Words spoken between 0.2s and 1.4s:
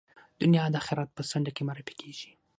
دنیا د آخرت په